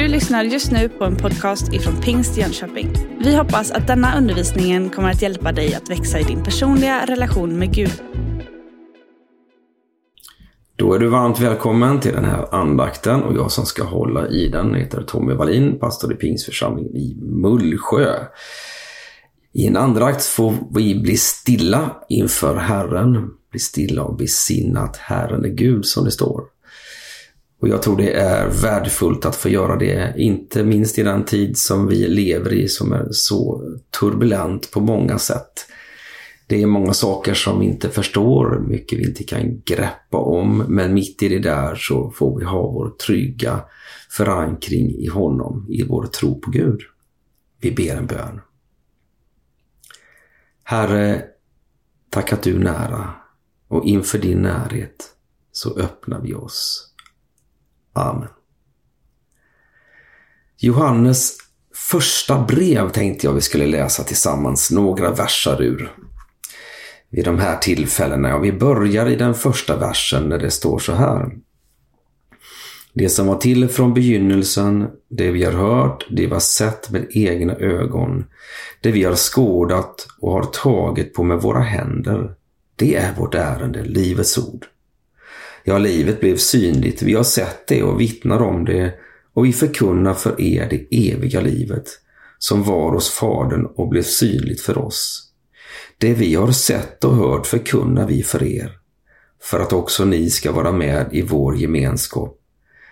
Du 0.00 0.08
lyssnar 0.08 0.44
just 0.44 0.72
nu 0.72 0.88
på 0.88 1.04
en 1.04 1.16
podcast 1.16 1.72
ifrån 1.72 2.00
Pingst 2.00 2.36
Jönköping. 2.36 2.92
Vi 3.24 3.36
hoppas 3.36 3.70
att 3.70 3.86
denna 3.86 4.18
undervisning 4.18 4.90
kommer 4.90 5.10
att 5.10 5.22
hjälpa 5.22 5.52
dig 5.52 5.74
att 5.74 5.90
växa 5.90 6.20
i 6.20 6.22
din 6.22 6.42
personliga 6.42 7.06
relation 7.06 7.58
med 7.58 7.74
Gud. 7.74 8.02
Då 10.76 10.94
är 10.94 10.98
du 10.98 11.08
varmt 11.08 11.40
välkommen 11.40 12.00
till 12.00 12.12
den 12.12 12.24
här 12.24 12.54
andakten 12.54 13.22
och 13.22 13.36
jag 13.36 13.50
som 13.50 13.66
ska 13.66 13.84
hålla 13.84 14.28
i 14.28 14.48
den 14.48 14.74
heter 14.74 15.02
Tommy 15.02 15.34
Wallin, 15.34 15.78
pastor 15.78 16.12
i 16.12 16.16
Pingstförsamlingen 16.16 16.96
i 16.96 17.16
Mullsjö. 17.22 18.14
I 19.52 19.66
en 19.66 19.76
andakt 19.76 20.24
får 20.24 20.54
vi 20.74 21.00
bli 21.00 21.16
stilla 21.16 21.96
inför 22.08 22.56
Herren, 22.56 23.30
bli 23.50 23.60
stilla 23.60 24.02
och 24.02 24.16
besinna 24.16 24.80
att 24.80 24.96
Herren 24.96 25.44
är 25.44 25.48
Gud 25.48 25.86
som 25.86 26.04
det 26.04 26.10
står. 26.10 26.59
Och 27.60 27.68
jag 27.68 27.82
tror 27.82 27.96
det 27.96 28.12
är 28.12 28.48
värdefullt 28.48 29.26
att 29.26 29.36
få 29.36 29.48
göra 29.48 29.76
det, 29.76 30.14
inte 30.16 30.64
minst 30.64 30.98
i 30.98 31.02
den 31.02 31.24
tid 31.24 31.58
som 31.58 31.86
vi 31.86 32.08
lever 32.08 32.52
i 32.52 32.68
som 32.68 32.92
är 32.92 33.08
så 33.10 33.62
turbulent 34.00 34.70
på 34.70 34.80
många 34.80 35.18
sätt. 35.18 35.66
Det 36.46 36.62
är 36.62 36.66
många 36.66 36.94
saker 36.94 37.34
som 37.34 37.60
vi 37.60 37.66
inte 37.66 37.88
förstår, 37.88 38.58
mycket 38.58 38.98
vi 38.98 39.08
inte 39.08 39.24
kan 39.24 39.62
greppa 39.64 40.18
om, 40.18 40.64
men 40.68 40.94
mitt 40.94 41.22
i 41.22 41.28
det 41.28 41.38
där 41.38 41.74
så 41.74 42.10
får 42.10 42.38
vi 42.38 42.44
ha 42.44 42.62
vår 42.62 42.90
trygga 43.06 43.60
förankring 44.10 44.90
i 44.90 45.06
honom, 45.06 45.66
i 45.68 45.82
vår 45.82 46.06
tro 46.06 46.40
på 46.40 46.50
Gud. 46.50 46.80
Vi 47.60 47.70
ber 47.70 47.96
en 47.96 48.06
bön. 48.06 48.40
Herre, 50.62 51.22
tack 52.10 52.32
att 52.32 52.42
du 52.42 52.54
är 52.54 52.58
nära 52.58 53.10
och 53.68 53.84
inför 53.84 54.18
din 54.18 54.38
närhet 54.38 55.08
så 55.52 55.78
öppnar 55.78 56.20
vi 56.20 56.34
oss. 56.34 56.89
Amen. 57.92 58.28
Johannes 60.58 61.36
första 61.74 62.44
brev 62.44 62.90
tänkte 62.90 63.26
jag 63.26 63.34
vi 63.34 63.40
skulle 63.40 63.66
läsa 63.66 64.02
tillsammans 64.02 64.70
några 64.70 65.10
versar 65.10 65.62
ur 65.62 65.92
vid 67.10 67.24
de 67.24 67.38
här 67.38 67.56
tillfällena. 67.56 68.36
Och 68.36 68.44
vi 68.44 68.52
börjar 68.52 69.10
i 69.10 69.16
den 69.16 69.34
första 69.34 69.76
versen 69.76 70.28
när 70.28 70.38
det 70.38 70.50
står 70.50 70.78
så 70.78 70.92
här. 70.92 71.30
Det 72.92 73.08
som 73.08 73.26
var 73.26 73.36
till 73.36 73.68
från 73.68 73.94
begynnelsen, 73.94 74.88
det 75.08 75.30
vi 75.30 75.44
har 75.44 75.52
hört, 75.52 76.06
det 76.10 76.26
vi 76.26 76.32
har 76.32 76.40
sett 76.40 76.90
med 76.90 77.06
egna 77.10 77.54
ögon, 77.54 78.24
det 78.80 78.90
vi 78.90 79.04
har 79.04 79.14
skådat 79.14 80.06
och 80.20 80.32
har 80.32 80.44
tagit 80.44 81.14
på 81.14 81.22
med 81.22 81.40
våra 81.40 81.60
händer, 81.60 82.34
det 82.76 82.96
är 82.96 83.14
vårt 83.14 83.34
ärende, 83.34 83.84
Livets 83.84 84.38
ord. 84.38 84.66
Ja, 85.64 85.78
livet 85.78 86.20
blev 86.20 86.36
synligt, 86.36 87.02
vi 87.02 87.14
har 87.14 87.24
sett 87.24 87.66
det 87.66 87.82
och 87.82 88.00
vittnar 88.00 88.42
om 88.42 88.64
det 88.64 88.94
och 89.34 89.46
vi 89.46 89.52
förkunnar 89.52 90.14
för 90.14 90.40
er 90.40 90.68
det 90.70 91.10
eviga 91.10 91.40
livet 91.40 91.88
som 92.38 92.62
var 92.62 92.92
hos 92.92 93.10
Fadern 93.10 93.66
och 93.66 93.88
blev 93.88 94.02
synligt 94.02 94.60
för 94.60 94.78
oss. 94.78 95.26
Det 95.98 96.14
vi 96.14 96.34
har 96.34 96.52
sett 96.52 97.04
och 97.04 97.16
hört 97.16 97.46
förkunnar 97.46 98.06
vi 98.06 98.22
för 98.22 98.42
er, 98.42 98.78
för 99.42 99.60
att 99.60 99.72
också 99.72 100.04
ni 100.04 100.30
ska 100.30 100.52
vara 100.52 100.72
med 100.72 101.08
i 101.12 101.22
vår 101.22 101.56
gemenskap, 101.56 102.38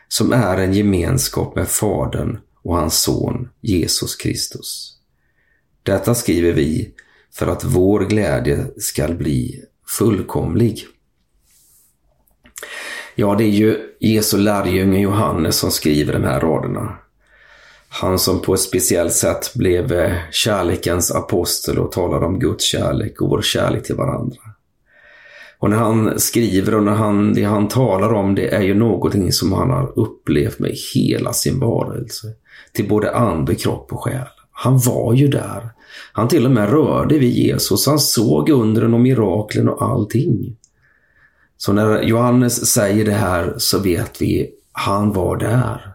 som 0.09 0.33
är 0.33 0.59
en 0.59 0.73
gemenskap 0.73 1.57
med 1.57 1.69
Fadern 1.69 2.39
och 2.63 2.77
hans 2.77 3.03
son 3.03 3.49
Jesus 3.61 4.17
Kristus. 4.17 4.99
Detta 5.83 6.15
skriver 6.15 6.53
vi 6.53 6.95
för 7.35 7.47
att 7.47 7.65
vår 7.65 8.01
glädje 8.01 8.67
skall 8.77 9.15
bli 9.15 9.65
fullkomlig. 9.99 10.87
Ja, 13.21 13.35
det 13.35 13.45
är 13.45 13.49
ju 13.49 13.77
Jesu 14.01 14.39
lärjunge 14.39 15.01
Johannes 15.01 15.57
som 15.57 15.71
skriver 15.71 16.13
de 16.13 16.25
här 16.25 16.41
raderna. 16.41 16.99
Han 17.89 18.19
som 18.19 18.41
på 18.41 18.55
ett 18.55 18.61
speciellt 18.61 19.13
sätt 19.13 19.55
blev 19.55 19.93
eh, 19.93 20.12
kärlekens 20.31 21.11
apostel 21.11 21.78
och 21.78 21.93
talade 21.93 22.27
om 22.27 22.39
Guds 22.39 22.65
kärlek 22.65 23.21
och 23.21 23.28
vår 23.28 23.43
kärlek 23.43 23.84
till 23.84 23.95
varandra. 23.95 24.41
Och 25.59 25.71
när 25.71 25.77
han 25.77 26.21
skriver 26.21 26.75
och 26.75 26.83
när 26.83 26.93
han, 26.93 27.34
det 27.34 27.45
han 27.45 27.69
talar 27.69 28.12
om 28.12 28.34
det 28.34 28.55
är 28.55 28.62
ju 28.62 28.75
någonting 28.75 29.33
som 29.33 29.53
han 29.53 29.71
har 29.71 29.99
upplevt 29.99 30.59
med 30.59 30.73
hela 30.95 31.33
sin 31.33 31.61
varelse. 31.61 32.27
Till 32.73 32.89
både 32.89 33.15
ande, 33.15 33.55
kropp 33.55 33.93
och 33.93 34.05
själ. 34.05 34.28
Han 34.51 34.78
var 34.78 35.15
ju 35.15 35.28
där. 35.28 35.71
Han 36.12 36.28
till 36.28 36.45
och 36.45 36.53
med 36.53 36.71
rörde 36.71 37.19
vid 37.19 37.33
Jesus. 37.33 37.87
Han 37.87 37.99
såg 37.99 38.49
undren 38.49 38.95
och 38.95 39.01
miraklen 39.01 39.69
och 39.69 39.83
allting. 39.83 40.58
Så 41.59 41.73
när 41.73 42.03
Johannes 42.03 42.67
säger 42.67 43.05
det 43.05 43.13
här 43.13 43.55
så 43.59 43.79
vet 43.79 44.23
vi, 44.23 44.51
han 44.73 45.13
var 45.13 45.37
där. 45.37 45.93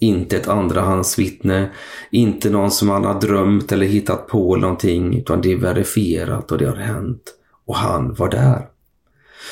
Inte 0.00 0.36
ett 0.36 0.48
andrahandsvittne, 0.48 1.70
inte 2.10 2.50
någon 2.50 2.70
som 2.70 2.88
han 2.88 3.04
har 3.04 3.20
drömt 3.20 3.72
eller 3.72 3.86
hittat 3.86 4.26
på 4.26 4.56
någonting, 4.56 5.18
utan 5.18 5.40
det 5.40 5.52
är 5.52 5.56
verifierat 5.56 6.52
och 6.52 6.58
det 6.58 6.66
har 6.66 6.76
hänt. 6.76 7.22
Och 7.66 7.76
han 7.76 8.14
var 8.14 8.30
där. 8.30 8.66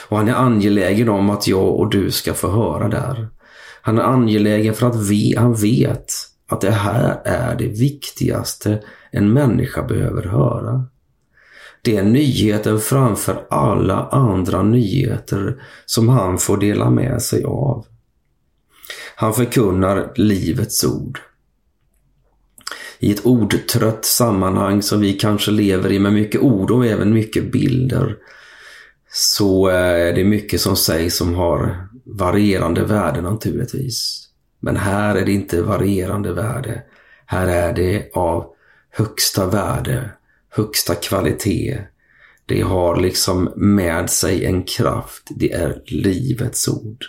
Och 0.08 0.16
han 0.16 0.28
är 0.28 0.34
angelägen 0.34 1.08
om 1.08 1.30
att 1.30 1.46
jag 1.46 1.74
och 1.74 1.90
du 1.90 2.10
ska 2.10 2.34
få 2.34 2.50
höra 2.50 2.88
där. 2.88 3.28
Han 3.82 3.98
är 3.98 4.02
angelägen 4.02 4.74
för 4.74 4.86
att 4.86 5.08
vi, 5.10 5.34
han 5.36 5.54
vet 5.54 6.06
att 6.48 6.60
det 6.60 6.70
här 6.70 7.20
är 7.24 7.56
det 7.56 7.68
viktigaste 7.68 8.82
en 9.10 9.32
människa 9.32 9.82
behöver 9.82 10.22
höra. 10.22 10.84
Det 11.82 11.96
är 11.96 12.02
nyheten 12.02 12.80
framför 12.80 13.46
alla 13.50 14.06
andra 14.06 14.62
nyheter 14.62 15.62
som 15.86 16.08
han 16.08 16.38
får 16.38 16.56
dela 16.56 16.90
med 16.90 17.22
sig 17.22 17.44
av. 17.44 17.86
Han 19.16 19.34
förkunnar 19.34 20.12
livets 20.14 20.84
ord. 20.84 21.20
I 22.98 23.10
ett 23.10 23.26
ordtrött 23.26 24.04
sammanhang 24.04 24.82
som 24.82 25.00
vi 25.00 25.12
kanske 25.12 25.50
lever 25.50 25.92
i 25.92 25.98
med 25.98 26.12
mycket 26.12 26.40
ord 26.40 26.70
och 26.70 26.86
även 26.86 27.14
mycket 27.14 27.52
bilder 27.52 28.16
så 29.12 29.68
eh, 29.68 29.76
är 29.76 30.12
det 30.12 30.24
mycket 30.24 30.60
som 30.60 30.76
sägs 30.76 31.16
som 31.16 31.34
har 31.34 31.88
varierande 32.04 32.84
värde 32.84 33.20
naturligtvis. 33.20 34.28
Men 34.60 34.76
här 34.76 35.14
är 35.14 35.24
det 35.24 35.32
inte 35.32 35.62
varierande 35.62 36.32
värde. 36.32 36.82
Här 37.26 37.48
är 37.48 37.72
det 37.72 38.10
av 38.14 38.46
högsta 38.90 39.46
värde 39.46 40.10
högsta 40.50 40.94
kvalitet. 40.94 41.78
Det 42.46 42.62
har 42.62 42.96
liksom 43.00 43.52
med 43.56 44.10
sig 44.10 44.44
en 44.44 44.62
kraft. 44.62 45.28
Det 45.30 45.52
är 45.52 45.82
livets 45.86 46.68
ord. 46.68 47.04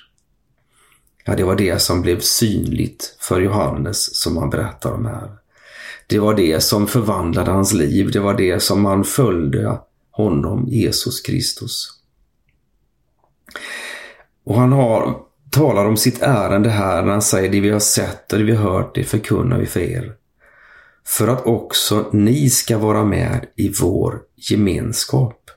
Ja, 1.25 1.35
det 1.35 1.43
var 1.43 1.55
det 1.55 1.81
som 1.81 2.01
blev 2.01 2.19
synligt 2.19 3.15
för 3.19 3.41
Johannes 3.41 4.21
som 4.21 4.37
han 4.37 4.49
berättar 4.49 4.91
om 4.91 5.05
här. 5.05 5.31
Det 6.07 6.19
var 6.19 6.33
det 6.33 6.63
som 6.63 6.87
förvandlade 6.87 7.51
hans 7.51 7.73
liv. 7.73 8.11
Det 8.11 8.19
var 8.19 8.33
det 8.33 8.59
som 8.59 8.85
han 8.85 9.03
följde 9.03 9.79
honom, 10.11 10.67
Jesus 10.67 11.21
Kristus. 11.21 11.87
Och 14.43 14.55
han 14.55 14.71
har, 14.71 15.17
talar 15.49 15.85
om 15.85 15.97
sitt 15.97 16.21
ärende 16.21 16.69
här 16.69 17.03
när 17.03 17.11
han 17.11 17.21
säger 17.21 17.49
det 17.51 17.59
vi 17.59 17.69
har 17.69 17.79
sett 17.79 18.33
och 18.33 18.39
det 18.39 18.45
vi 18.45 18.55
har 18.55 18.71
hört, 18.71 18.95
det 18.95 19.03
förkunnar 19.03 19.59
vi 19.59 19.65
för 19.65 19.79
er 19.79 20.15
för 21.07 21.27
att 21.27 21.45
också 21.45 22.09
ni 22.11 22.49
ska 22.49 22.77
vara 22.77 23.05
med 23.05 23.45
i 23.55 23.73
vår 23.81 24.21
gemenskap. 24.35 25.49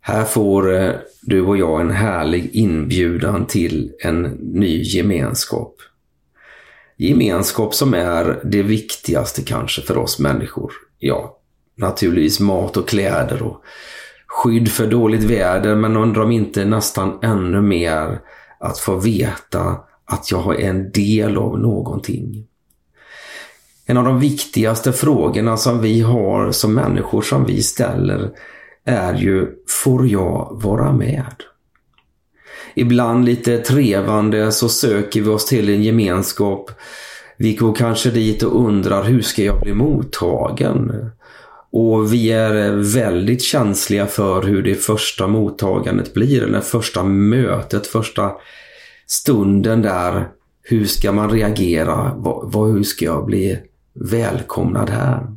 Här 0.00 0.24
får 0.24 0.74
eh, 0.74 0.92
du 1.22 1.40
och 1.40 1.56
jag 1.56 1.80
en 1.80 1.90
härlig 1.90 2.50
inbjudan 2.52 3.46
till 3.46 3.92
en 3.98 4.22
ny 4.40 4.82
gemenskap. 4.82 5.74
Gemenskap 6.96 7.74
som 7.74 7.94
är 7.94 8.40
det 8.44 8.62
viktigaste 8.62 9.42
kanske 9.42 9.82
för 9.82 9.98
oss 9.98 10.18
människor. 10.18 10.72
Ja, 10.98 11.38
naturligtvis 11.76 12.40
mat 12.40 12.76
och 12.76 12.88
kläder 12.88 13.42
och 13.42 13.62
skydd 14.26 14.68
för 14.68 14.86
dåligt 14.86 15.22
väder, 15.22 15.74
men 15.74 15.96
undrar 15.96 16.22
om 16.22 16.32
inte 16.32 16.64
nästan 16.64 17.18
ännu 17.22 17.62
mer 17.62 18.20
att 18.60 18.78
få 18.78 18.96
veta 18.96 19.76
att 20.04 20.30
jag 20.30 20.60
är 20.60 20.70
en 20.70 20.90
del 20.90 21.36
av 21.36 21.58
någonting. 21.58 22.46
En 23.88 23.96
av 23.96 24.04
de 24.04 24.20
viktigaste 24.20 24.92
frågorna 24.92 25.56
som 25.56 25.80
vi 25.80 26.00
har 26.00 26.52
som 26.52 26.74
människor 26.74 27.22
som 27.22 27.44
vi 27.44 27.62
ställer 27.62 28.30
är 28.84 29.14
ju, 29.14 29.46
får 29.84 30.08
jag 30.08 30.58
vara 30.62 30.92
med? 30.92 31.34
Ibland 32.74 33.24
lite 33.24 33.58
trevande 33.58 34.52
så 34.52 34.68
söker 34.68 35.20
vi 35.20 35.28
oss 35.28 35.46
till 35.46 35.68
en 35.68 35.82
gemenskap. 35.82 36.70
Vi 37.36 37.54
går 37.54 37.74
kanske 37.74 38.10
dit 38.10 38.42
och 38.42 38.64
undrar, 38.64 39.04
hur 39.04 39.22
ska 39.22 39.42
jag 39.42 39.60
bli 39.60 39.74
mottagen? 39.74 41.10
Och 41.72 42.12
vi 42.12 42.32
är 42.32 42.70
väldigt 42.94 43.42
känsliga 43.42 44.06
för 44.06 44.42
hur 44.42 44.62
det 44.62 44.74
första 44.74 45.26
mottagandet 45.26 46.14
blir, 46.14 46.42
eller 46.42 46.60
första 46.60 47.04
mötet, 47.04 47.86
första 47.86 48.32
stunden 49.06 49.82
där. 49.82 50.28
Hur 50.62 50.84
ska 50.84 51.12
man 51.12 51.30
reagera? 51.30 52.12
Vad, 52.16 52.72
hur 52.72 52.82
ska 52.82 53.04
jag 53.04 53.26
bli 53.26 53.58
välkomnad 54.00 54.90
här. 54.90 55.36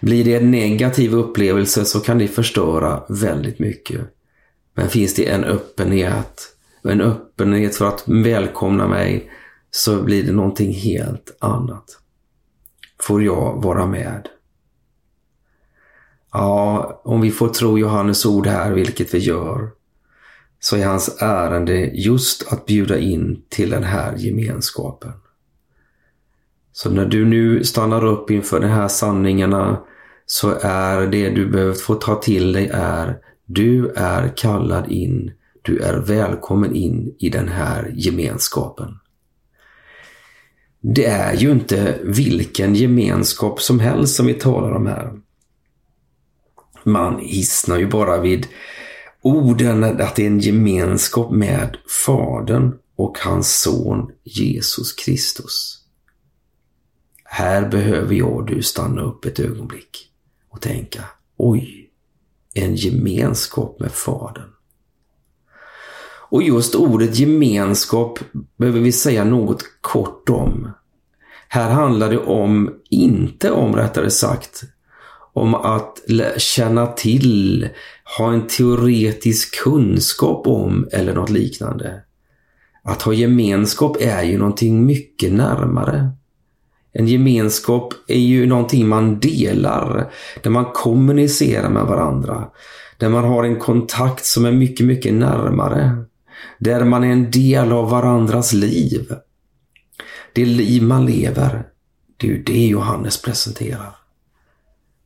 Blir 0.00 0.24
det 0.24 0.34
en 0.34 0.50
negativ 0.50 1.14
upplevelse 1.14 1.84
så 1.84 2.00
kan 2.00 2.18
det 2.18 2.28
förstöra 2.28 3.02
väldigt 3.08 3.58
mycket. 3.58 4.00
Men 4.74 4.88
finns 4.88 5.14
det 5.14 5.30
en 5.30 5.44
öppenhet, 5.44 6.56
en 6.82 7.00
öppenhet 7.00 7.76
för 7.76 7.88
att 7.88 8.04
välkomna 8.06 8.88
mig, 8.88 9.30
så 9.70 10.02
blir 10.02 10.22
det 10.22 10.32
någonting 10.32 10.72
helt 10.72 11.36
annat. 11.38 11.84
Får 13.00 13.22
jag 13.22 13.62
vara 13.62 13.86
med? 13.86 14.28
Ja, 16.32 17.00
om 17.04 17.20
vi 17.20 17.30
får 17.30 17.48
tro 17.48 17.78
Johannes 17.78 18.26
ord 18.26 18.46
här, 18.46 18.72
vilket 18.72 19.14
vi 19.14 19.18
gör, 19.18 19.70
så 20.60 20.76
är 20.76 20.86
hans 20.86 21.16
ärende 21.22 21.74
just 21.86 22.52
att 22.52 22.66
bjuda 22.66 22.98
in 22.98 23.42
till 23.48 23.70
den 23.70 23.82
här 23.82 24.16
gemenskapen. 24.16 25.12
Så 26.72 26.90
när 26.90 27.06
du 27.06 27.24
nu 27.24 27.64
stannar 27.64 28.04
upp 28.04 28.30
inför 28.30 28.60
de 28.60 28.66
här 28.66 28.88
sanningarna 28.88 29.80
så 30.26 30.58
är 30.60 31.06
det 31.06 31.30
du 31.30 31.46
behöver 31.46 31.74
få 31.74 31.94
ta 31.94 32.14
till 32.14 32.52
dig 32.52 32.70
är 32.72 33.18
du 33.46 33.88
är 33.96 34.36
kallad 34.36 34.90
in, 34.90 35.32
du 35.62 35.78
är 35.78 35.98
välkommen 35.98 36.74
in 36.74 37.14
i 37.18 37.28
den 37.28 37.48
här 37.48 37.92
gemenskapen. 37.94 38.98
Det 40.80 41.04
är 41.04 41.36
ju 41.36 41.50
inte 41.50 41.98
vilken 42.02 42.74
gemenskap 42.74 43.60
som 43.60 43.80
helst 43.80 44.14
som 44.14 44.26
vi 44.26 44.34
talar 44.34 44.72
om 44.72 44.86
här. 44.86 45.12
Man 46.84 47.18
hissnar 47.18 47.78
ju 47.78 47.86
bara 47.86 48.20
vid 48.20 48.46
orden 49.22 49.84
att 49.84 50.16
det 50.16 50.22
är 50.22 50.26
en 50.26 50.40
gemenskap 50.40 51.30
med 51.30 51.76
Fadern 52.06 52.72
och 52.96 53.18
hans 53.18 53.60
son 53.60 54.10
Jesus 54.24 54.92
Kristus. 54.92 55.81
Här 57.34 57.68
behöver 57.68 58.14
jag 58.14 58.32
och 58.32 58.44
du 58.44 58.62
stanna 58.62 59.02
upp 59.02 59.24
ett 59.24 59.40
ögonblick 59.40 60.10
och 60.50 60.60
tänka, 60.60 61.04
oj, 61.36 61.90
en 62.54 62.74
gemenskap 62.74 63.80
med 63.80 63.92
Fadern. 63.92 64.48
Och 66.30 66.42
just 66.42 66.74
ordet 66.74 67.18
gemenskap 67.18 68.18
behöver 68.56 68.80
vi 68.80 68.92
säga 68.92 69.24
något 69.24 69.62
kort 69.80 70.28
om. 70.28 70.70
Här 71.48 71.70
handlar 71.70 72.10
det 72.10 72.18
om, 72.18 72.70
inte 72.90 73.50
om 73.50 73.76
rättare 73.76 74.10
sagt, 74.10 74.62
om 75.32 75.54
att 75.54 75.98
känna 76.36 76.86
till, 76.86 77.68
ha 78.18 78.32
en 78.32 78.46
teoretisk 78.46 79.62
kunskap 79.62 80.46
om 80.46 80.88
eller 80.92 81.14
något 81.14 81.30
liknande. 81.30 82.02
Att 82.82 83.02
ha 83.02 83.12
gemenskap 83.12 83.96
är 84.00 84.22
ju 84.22 84.38
någonting 84.38 84.86
mycket 84.86 85.32
närmare. 85.32 86.12
En 86.92 87.06
gemenskap 87.06 87.94
är 88.06 88.18
ju 88.18 88.46
någonting 88.46 88.88
man 88.88 89.20
delar, 89.20 90.12
där 90.42 90.50
man 90.50 90.64
kommunicerar 90.64 91.70
med 91.70 91.84
varandra. 91.84 92.48
Där 92.98 93.08
man 93.08 93.24
har 93.24 93.44
en 93.44 93.58
kontakt 93.58 94.24
som 94.24 94.44
är 94.44 94.52
mycket, 94.52 94.86
mycket 94.86 95.14
närmare. 95.14 96.04
Där 96.58 96.84
man 96.84 97.04
är 97.04 97.12
en 97.12 97.30
del 97.30 97.72
av 97.72 97.90
varandras 97.90 98.52
liv. 98.52 99.14
Det 100.32 100.44
liv 100.44 100.82
man 100.82 101.06
lever, 101.06 101.66
det 102.16 102.26
är 102.26 102.30
ju 102.30 102.42
det 102.42 102.66
Johannes 102.66 103.22
presenterar. 103.22 103.96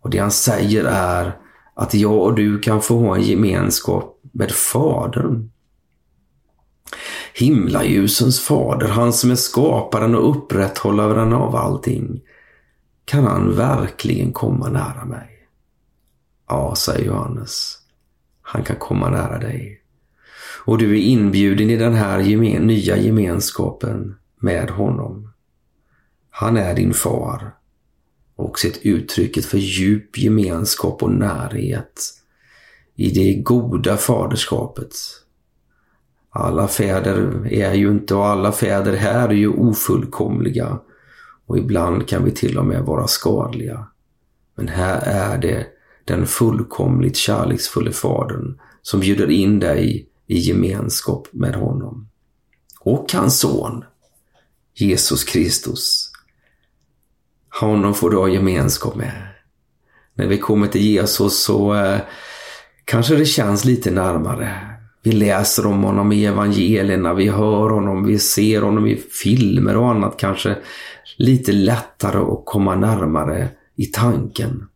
Och 0.03 0.11
det 0.11 0.19
han 0.19 0.31
säger 0.31 0.85
är 0.85 1.37
att 1.75 1.95
jag 1.95 2.23
och 2.23 2.35
du 2.35 2.59
kan 2.59 2.83
få 2.83 2.99
ha 2.99 3.17
en 3.17 3.23
gemenskap 3.23 4.21
med 4.33 4.51
Fadern. 4.51 5.51
Himlaljusens 7.39 8.41
fader, 8.41 8.89
han 8.89 9.13
som 9.13 9.31
är 9.31 9.35
skaparen 9.35 10.15
och 10.15 10.31
upprätthållaren 10.31 11.33
av 11.33 11.57
allting. 11.57 12.21
Kan 13.05 13.25
han 13.25 13.57
verkligen 13.57 14.33
komma 14.33 14.69
nära 14.69 15.05
mig? 15.05 15.49
Ja, 16.49 16.75
säger 16.75 17.07
Johannes. 17.07 17.79
Han 18.43 18.65
kan 18.65 18.77
komma 18.77 19.11
nära 19.11 19.39
dig. 19.39 19.83
Och 20.65 20.79
du 20.79 20.91
är 20.91 21.01
inbjuden 21.01 21.71
i 21.71 21.77
den 21.77 21.95
här 21.95 22.19
gemen 22.19 22.67
nya 22.67 22.97
gemenskapen 22.97 24.17
med 24.41 24.71
honom. 24.71 25.33
Han 26.31 26.57
är 26.57 26.75
din 26.75 26.95
far 26.95 27.53
Också 28.37 28.69
ett 28.69 28.79
uttrycket 28.83 29.45
för 29.45 29.59
djup 29.59 30.19
gemenskap 30.19 31.03
och 31.03 31.13
närhet 31.13 32.03
i 32.95 33.11
det 33.11 33.43
goda 33.43 33.97
faderskapet. 33.97 34.93
Alla 36.37 36.69
fäder 36.69 37.47
är 37.51 37.75
ju 37.75 37.91
inte 37.91 38.15
och 38.15 38.27
alla 38.27 38.53
fäder 38.53 38.97
här 38.97 39.29
är 39.29 39.35
ju 39.35 39.49
ofullkomliga 39.49 40.79
och 41.47 41.59
ibland 41.59 42.09
kan 42.09 42.25
vi 42.25 42.31
till 42.31 42.59
och 42.59 42.67
med 42.67 42.83
vara 42.83 43.07
skadliga. 43.07 43.87
Men 44.57 44.69
här 44.69 45.01
är 45.05 45.39
det 45.39 45.67
den 46.05 46.27
fullkomligt 46.27 47.17
kärleksfulla 47.17 47.93
fadern 47.93 48.59
som 48.83 49.01
bjuder 49.01 49.31
in 49.31 49.61
dig 49.61 50.09
i 50.27 50.39
gemenskap 50.39 51.29
med 51.33 51.55
honom. 51.55 52.09
Och 52.81 53.13
hans 53.13 53.41
son, 53.41 53.85
Jesus 54.75 55.25
Kristus, 55.25 56.11
honom 57.61 57.95
får 57.95 58.11
du 58.11 58.17
ha 58.17 58.29
gemenskap 58.29 58.95
med. 58.95 59.29
När 60.15 60.27
vi 60.27 60.39
kommer 60.39 60.67
till 60.67 60.83
Jesus 60.83 61.39
så 61.43 61.75
eh, 61.75 62.01
kanske 62.85 63.17
det 63.17 63.27
känns 63.27 63.65
lite 63.65 63.91
närmare. 63.91 64.76
Vi 65.07 65.13
läser 65.13 65.67
om 65.67 65.83
honom 65.83 66.13
i 66.13 66.25
evangelierna, 66.25 67.15
vi 67.15 67.29
hör 67.29 67.71
honom, 67.71 68.05
vi 68.05 68.19
ser 68.19 68.63
honom 68.63 68.87
i 68.87 68.97
filmer 68.97 69.77
och 69.77 69.91
annat 69.91 70.17
kanske 70.17 70.57
lite 71.17 71.53
lättare 71.53 72.19
att 72.19 72.43
komma 72.45 72.75
närmare 72.75 73.49
i 73.77 73.87
tanken. 73.87 74.67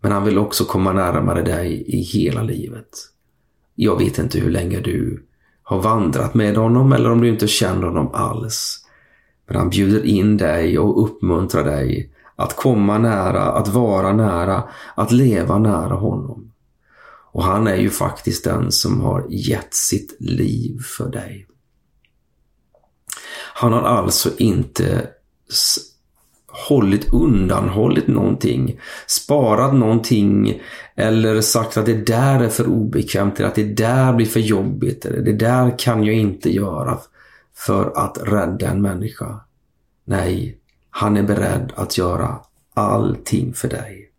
Men 0.00 0.12
han 0.12 0.24
vill 0.24 0.38
också 0.38 0.64
komma 0.64 0.92
närmare 0.92 1.42
dig 1.42 1.84
i 1.86 2.00
hela 2.00 2.42
livet. 2.42 2.88
Jag 3.74 3.98
vet 3.98 4.18
inte 4.18 4.38
hur 4.38 4.50
länge 4.50 4.80
du 4.80 5.22
har 5.62 5.82
vandrat 5.82 6.34
med 6.34 6.56
honom 6.56 6.92
eller 6.92 7.10
om 7.10 7.20
du 7.20 7.28
inte 7.28 7.48
känner 7.48 7.86
honom 7.86 8.10
alls. 8.14 8.86
Men 9.46 9.56
han 9.56 9.70
bjuder 9.70 10.06
in 10.06 10.36
dig 10.36 10.78
och 10.78 11.04
uppmuntrar 11.04 11.64
dig 11.64 12.10
att 12.36 12.56
komma 12.56 12.98
nära, 12.98 13.42
att 13.42 13.68
vara 13.68 14.12
nära, 14.12 14.62
att 14.94 15.12
leva 15.12 15.58
nära 15.58 15.94
honom. 15.94 16.51
Och 17.32 17.44
han 17.44 17.66
är 17.66 17.76
ju 17.76 17.90
faktiskt 17.90 18.44
den 18.44 18.72
som 18.72 19.00
har 19.00 19.26
gett 19.28 19.74
sitt 19.74 20.16
liv 20.20 20.82
för 20.82 21.08
dig. 21.08 21.46
Han 23.54 23.72
har 23.72 23.82
alltså 23.82 24.30
inte 24.38 25.08
hållit 26.68 27.12
undanhållit 27.12 28.06
någonting, 28.06 28.80
sparat 29.06 29.74
någonting 29.74 30.62
eller 30.96 31.40
sagt 31.40 31.76
att 31.76 31.86
det 31.86 32.06
där 32.06 32.40
är 32.40 32.48
för 32.48 32.66
obekvämt 32.66 33.38
eller 33.38 33.48
att 33.48 33.54
det 33.54 33.74
där 33.74 34.12
blir 34.12 34.26
för 34.26 34.40
jobbigt 34.40 35.04
eller 35.04 35.20
det 35.20 35.32
där 35.32 35.78
kan 35.78 36.04
jag 36.04 36.14
inte 36.14 36.54
göra 36.54 36.98
för 37.54 37.92
att 37.96 38.18
rädda 38.22 38.68
en 38.68 38.82
människa. 38.82 39.40
Nej, 40.04 40.58
han 40.90 41.16
är 41.16 41.22
beredd 41.22 41.72
att 41.76 41.98
göra 41.98 42.38
allting 42.74 43.54
för 43.54 43.68
dig. 43.68 44.11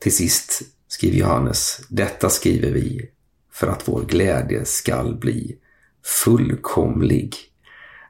Till 0.00 0.16
sist 0.16 0.62
skriver 0.88 1.18
Johannes, 1.18 1.80
detta 1.88 2.30
skriver 2.30 2.70
vi 2.70 3.10
för 3.52 3.66
att 3.66 3.88
vår 3.88 4.02
glädje 4.02 4.64
skall 4.64 5.16
bli 5.16 5.56
fullkomlig. 6.24 7.36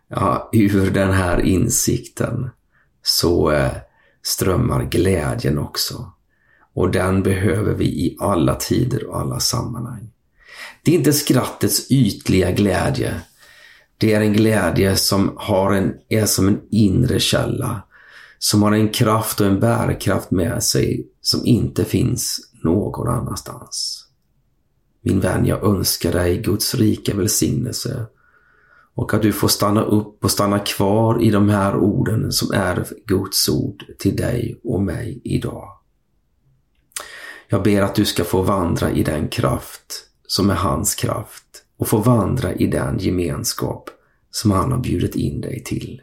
Ja, 0.09 0.51
ur 0.53 0.91
den 0.91 1.13
här 1.13 1.41
insikten 1.41 2.51
så 3.03 3.51
eh, 3.51 3.73
strömmar 4.23 4.85
glädjen 4.85 5.59
också. 5.59 6.13
Och 6.75 6.91
den 6.91 7.23
behöver 7.23 7.75
vi 7.75 7.85
i 7.85 8.17
alla 8.21 8.55
tider 8.55 9.07
och 9.07 9.21
alla 9.21 9.41
sammanhang. 9.41 10.11
Det 10.83 10.91
är 10.91 10.99
inte 10.99 11.13
skrattets 11.13 11.91
ytliga 11.91 12.51
glädje. 12.51 13.21
Det 13.99 14.13
är 14.13 14.21
en 14.21 14.33
glädje 14.33 14.97
som 14.97 15.33
har 15.37 15.73
en, 15.73 15.95
är 16.09 16.27
som 16.27 16.49
en 16.49 16.61
inre 16.71 17.21
källa. 17.21 17.83
Som 18.43 18.63
har 18.63 18.73
en 18.73 18.89
kraft 18.89 19.41
och 19.41 19.47
en 19.47 19.61
bärkraft 19.61 20.31
med 20.31 20.63
sig 20.63 21.07
som 21.21 21.47
inte 21.47 21.85
finns 21.85 22.41
någon 22.65 23.09
annanstans. 23.09 24.07
Min 25.03 25.21
vän, 25.21 25.47
jag 25.47 25.65
önskar 25.65 26.13
dig 26.13 26.43
Guds 26.43 26.75
rika 26.75 27.17
välsignelse 27.17 28.07
och 28.95 29.15
att 29.15 29.23
du 29.23 29.33
får 29.33 29.49
stanna 29.49 29.83
upp 29.83 30.25
och 30.25 30.31
stanna 30.31 30.59
kvar 30.59 31.23
i 31.23 31.31
de 31.31 31.49
här 31.49 31.77
orden 31.77 32.33
som 32.33 32.53
är 32.53 32.87
Guds 33.07 33.49
ord 33.49 33.85
till 33.99 34.17
dig 34.17 34.61
och 34.65 34.83
mig 34.83 35.21
idag. 35.25 35.69
Jag 37.49 37.63
ber 37.63 37.83
att 37.83 37.95
du 37.95 38.05
ska 38.05 38.25
få 38.25 38.43
vandra 38.43 38.91
i 38.91 39.03
den 39.03 39.29
kraft 39.29 40.05
som 40.27 40.51
är 40.51 40.55
hans 40.55 40.95
kraft 40.95 41.45
och 41.77 41.89
få 41.89 41.97
vandra 41.97 42.55
i 42.55 42.67
den 42.67 42.99
gemenskap 42.99 43.91
som 44.31 44.51
han 44.51 44.73
har 44.73 44.79
bjudit 44.79 45.15
in 45.15 45.41
dig 45.41 45.65
till. 45.65 46.03